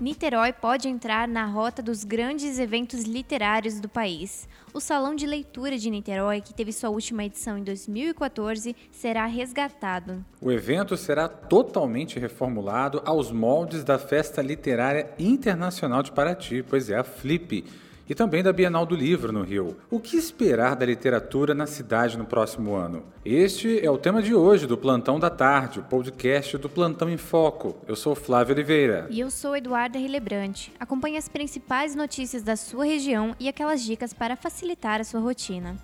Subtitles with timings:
[0.00, 4.48] Niterói pode entrar na rota dos grandes eventos literários do país.
[4.72, 10.24] O Salão de Leitura de Niterói, que teve sua última edição em 2014, será resgatado.
[10.40, 16.96] O evento será totalmente reformulado aos moldes da Festa Literária Internacional de Paraty, pois é,
[16.96, 17.66] a FLIP
[18.10, 19.76] e também da Bienal do Livro no Rio.
[19.88, 23.04] O que esperar da literatura na cidade no próximo ano?
[23.24, 27.16] Este é o tema de hoje do Plantão da Tarde, o podcast do Plantão em
[27.16, 27.76] Foco.
[27.86, 29.06] Eu sou Flávio Oliveira.
[29.10, 30.72] E eu sou Eduarda Rilebrante.
[30.80, 35.76] Acompanhe as principais notícias da sua região e aquelas dicas para facilitar a sua rotina.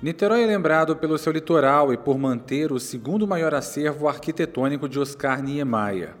[0.00, 4.98] Niterói é lembrado pelo seu litoral e por manter o segundo maior acervo arquitetônico de
[4.98, 6.14] Oscar Niemeyer,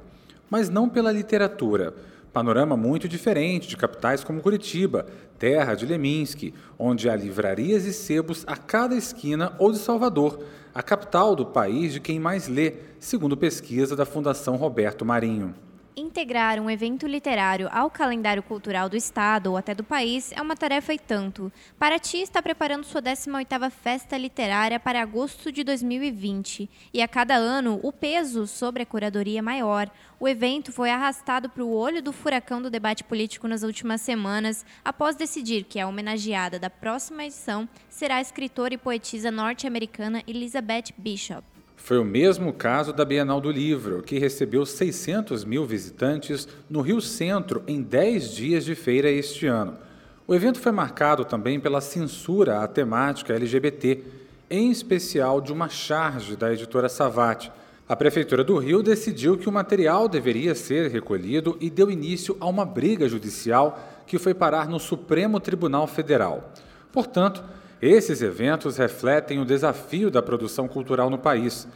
[0.50, 1.94] mas não pela literatura.
[2.34, 5.06] Panorama muito diferente de capitais como Curitiba,
[5.38, 10.42] terra de Leminski, onde há livrarias e sebos a cada esquina, ou de Salvador,
[10.74, 15.54] a capital do país de quem mais lê, segundo pesquisa da Fundação Roberto Marinho.
[15.96, 20.56] Integrar um evento literário ao calendário cultural do estado ou até do país é uma
[20.56, 21.52] tarefa e tanto.
[21.78, 27.78] Paraty está preparando sua 18ª Festa Literária para agosto de 2020, e a cada ano
[27.80, 29.88] o peso sobre a curadoria é maior.
[30.18, 34.66] O evento foi arrastado para o olho do furacão do debate político nas últimas semanas,
[34.84, 40.92] após decidir que a homenageada da próxima edição será a escritora e poetisa norte-americana Elizabeth
[40.98, 41.53] Bishop.
[41.76, 47.00] Foi o mesmo caso da Bienal do Livro, que recebeu 600 mil visitantes no Rio
[47.00, 49.76] Centro em 10 dias de feira este ano.
[50.26, 54.02] O evento foi marcado também pela censura à temática LGBT,
[54.48, 57.52] em especial de uma charge da editora Savate.
[57.86, 62.46] A Prefeitura do Rio decidiu que o material deveria ser recolhido e deu início a
[62.46, 66.50] uma briga judicial que foi parar no Supremo Tribunal Federal.
[66.90, 67.44] Portanto,
[67.80, 71.66] esses eventos refletem o desafio da produção cultural no país.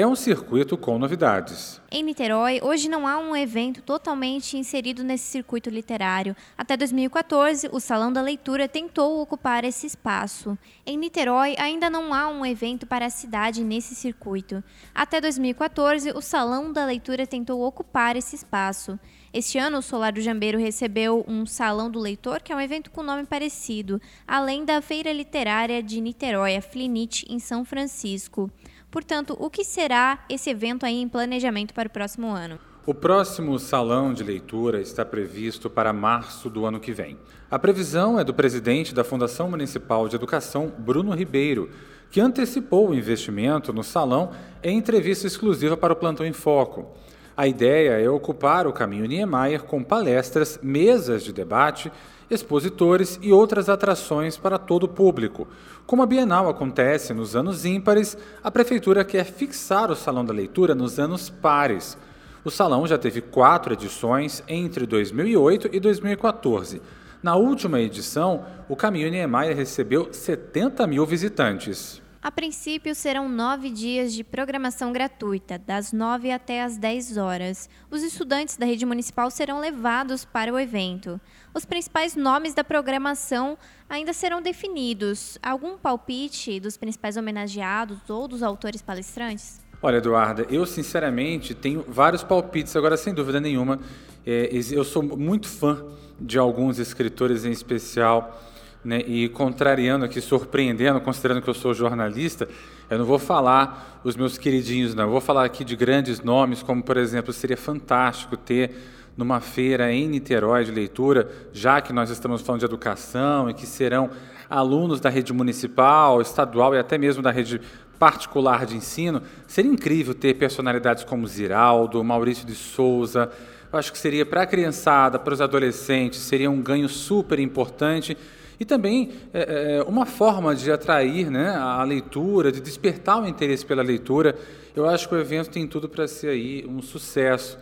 [0.00, 1.78] É um circuito com novidades.
[1.92, 6.34] Em Niterói, hoje não há um evento totalmente inserido nesse circuito literário.
[6.56, 10.56] Até 2014, o Salão da Leitura tentou ocupar esse espaço.
[10.86, 14.64] Em Niterói, ainda não há um evento para a cidade nesse circuito.
[14.94, 18.98] Até 2014, o Salão da Leitura tentou ocupar esse espaço.
[19.34, 22.90] Este ano, o Solar do Jambeiro recebeu um Salão do Leitor, que é um evento
[22.90, 28.50] com nome parecido, além da Feira Literária de Niterói, a Flinite, em São Francisco.
[28.90, 32.58] Portanto, o que será esse evento aí em planejamento para o próximo ano?
[32.84, 37.16] O próximo salão de leitura está previsto para março do ano que vem.
[37.50, 41.70] A previsão é do presidente da Fundação Municipal de Educação, Bruno Ribeiro,
[42.10, 46.90] que antecipou o investimento no salão em entrevista exclusiva para o Plantão em Foco.
[47.36, 51.90] A ideia é ocupar o caminho Niemeyer com palestras, mesas de debate,
[52.30, 55.48] expositores e outras atrações para todo o público.
[55.86, 60.74] Como a Bienal acontece nos anos ímpares, a Prefeitura quer fixar o Salão da Leitura
[60.74, 61.98] nos anos pares.
[62.44, 66.80] O salão já teve quatro edições entre 2008 e 2014.
[67.22, 72.00] Na última edição, o Caminho Niemeyer recebeu 70 mil visitantes.
[72.22, 77.66] A princípio, serão nove dias de programação gratuita, das nove até as dez horas.
[77.90, 81.18] Os estudantes da rede municipal serão levados para o evento.
[81.54, 83.56] Os principais nomes da programação
[83.88, 85.38] ainda serão definidos.
[85.42, 89.58] Algum palpite dos principais homenageados ou dos autores palestrantes?
[89.80, 93.80] Olha, Eduarda, eu sinceramente tenho vários palpites, agora sem dúvida nenhuma.
[94.26, 95.82] É, eu sou muito fã
[96.20, 98.38] de alguns escritores em especial
[98.84, 102.48] né, e contrariando aqui, surpreendendo, considerando que eu sou jornalista,
[102.88, 105.04] eu não vou falar os meus queridinhos, não.
[105.04, 108.72] Eu vou falar aqui de grandes nomes, como, por exemplo, seria fantástico ter
[109.16, 113.66] numa feira em Niterói de leitura, já que nós estamos falando de educação e que
[113.66, 114.10] serão
[114.48, 117.60] alunos da rede municipal, estadual e até mesmo da rede
[117.98, 123.30] particular de ensino, seria incrível ter personalidades como Ziraldo, Maurício de Souza.
[123.70, 128.16] Eu acho que seria para a criançada, para os adolescentes, seria um ganho super importante
[128.60, 133.64] e também é, é, uma forma de atrair né, a leitura, de despertar o interesse
[133.64, 134.36] pela leitura.
[134.76, 137.58] Eu acho que o evento tem tudo para ser aí um sucesso.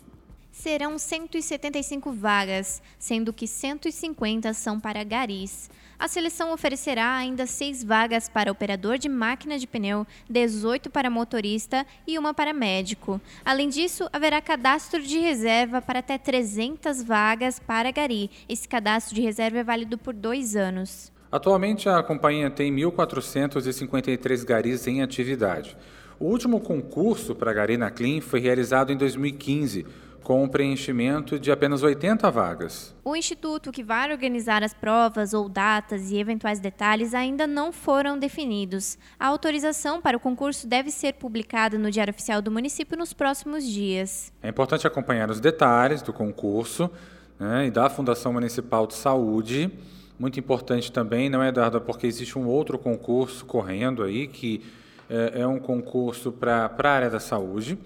[0.53, 5.69] Serão 175 vagas, sendo que 150 são para garis.
[5.99, 11.85] A seleção oferecerá ainda seis vagas para operador de máquina de pneu, 18 para motorista
[12.07, 13.21] e uma para médico.
[13.45, 18.31] Além disso, haverá cadastro de reserva para até 300 vagas para gari.
[18.49, 21.11] Esse cadastro de reserva é válido por dois anos.
[21.33, 25.77] Atualmente, a companhia tem 1.453 garis em atividade.
[26.19, 29.87] O último concurso para gari na Clean foi realizado em 2015,
[30.25, 32.95] com o preenchimento de apenas 80 vagas.
[33.05, 38.19] O instituto que vai organizar as provas ou datas e eventuais detalhes ainda não foram
[38.19, 38.99] definidos.
[39.19, 43.65] A autorização para o concurso deve ser publicada no Diário Oficial do município nos próximos
[43.65, 44.33] dias.
[44.43, 46.91] É importante acompanhar os detalhes do concurso
[47.39, 49.71] né, e da Fundação Municipal de Saúde
[50.21, 54.63] muito importante também, não é, Eduardo, porque existe um outro concurso correndo aí, que
[55.09, 57.79] é, é um concurso para a área da saúde.